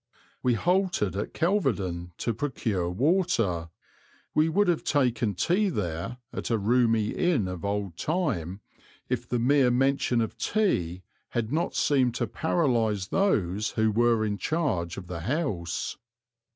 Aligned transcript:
We 0.41 0.55
halted 0.55 1.15
at 1.15 1.35
Kelvedon 1.35 2.13
to 2.17 2.33
procure 2.33 2.89
water; 2.89 3.69
we 4.33 4.49
would 4.49 4.67
have 4.67 4.83
taken 4.83 5.35
tea 5.35 5.69
there, 5.69 6.17
at 6.33 6.49
a 6.49 6.57
roomy 6.57 7.09
inn 7.09 7.47
of 7.47 7.63
old 7.63 7.97
time, 7.97 8.61
if 9.09 9.29
the 9.29 9.37
mere 9.37 9.69
mention 9.69 10.19
of 10.19 10.39
tea 10.39 11.03
had 11.29 11.53
not 11.53 11.75
seemed 11.75 12.15
to 12.15 12.25
paralyse 12.25 13.09
those 13.09 13.69
who 13.73 13.91
were 13.91 14.25
in 14.25 14.39
charge 14.39 14.97
of 14.97 15.05
the 15.05 15.19
house. 15.19 15.97